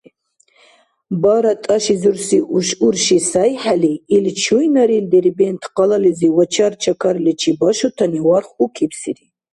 [1.21, 2.37] Бара тӀашизурси
[2.85, 9.25] урши сайхӀели, ил чуйнарил Дербент-къалализи вачар-чакарличи башутани варх укибсири.